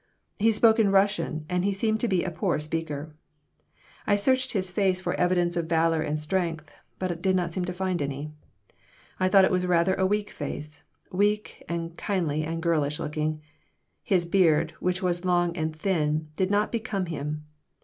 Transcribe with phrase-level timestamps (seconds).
[0.39, 3.13] He spoke in Russian and he seemed to be a poor speaker.
[4.07, 7.71] I searched his face for evidence of valor and strength, but did not seem to
[7.71, 8.31] find any.
[9.19, 13.41] I thought it was rather a weak face weak and kindly and girlish looking.
[14.01, 17.45] His beard, which was long and thin, did not become him.